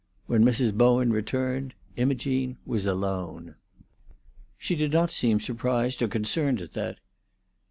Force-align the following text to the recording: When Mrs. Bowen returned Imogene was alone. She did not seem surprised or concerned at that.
When 0.25 0.43
Mrs. 0.43 0.73
Bowen 0.73 1.13
returned 1.13 1.75
Imogene 1.95 2.57
was 2.65 2.87
alone. 2.87 3.53
She 4.57 4.75
did 4.75 4.91
not 4.91 5.11
seem 5.11 5.39
surprised 5.39 6.01
or 6.01 6.07
concerned 6.07 6.59
at 6.59 6.73
that. 6.73 6.97